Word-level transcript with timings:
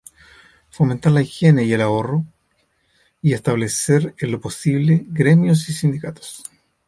Fomentar 0.71 1.11
la 1.11 1.21
higiene 1.21 1.63
y 1.63 1.73
el 1.73 1.81
ahorro 1.81 2.25
y 3.21 3.33
establecer, 3.33 4.15
en 4.17 4.31
lo 4.31 4.41
posible, 4.41 5.05
gremios 5.07 5.69
y 5.69 5.73
sindicatos". 5.73 6.41